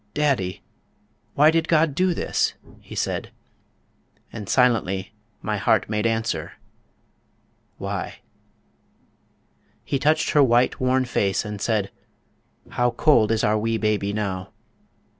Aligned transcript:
daddy, 0.15 0.63
why 1.35 1.51
did 1.51 1.67
God 1.67 1.93
do 1.93 2.15
this?" 2.15 2.55
he 2.79 2.95
said, 2.95 3.29
And 4.33 4.49
silently 4.49 5.13
my 5.43 5.57
heart 5.57 5.91
made 5.91 6.07
answer, 6.07 6.53
"Why?" 7.77 8.15
He 9.83 9.99
touched 9.99 10.31
her 10.31 10.41
white, 10.41 10.79
worn 10.79 11.05
face, 11.05 11.45
and 11.45 11.61
said, 11.61 11.91
"How 12.71 12.89
cold 12.89 13.31
Is 13.31 13.43
our 13.43 13.59
wee 13.59 13.77
baby 13.77 14.11
now."... 14.11 14.51